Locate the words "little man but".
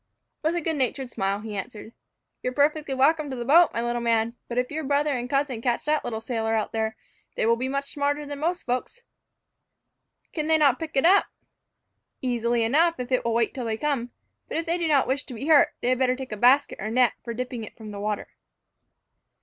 3.83-4.57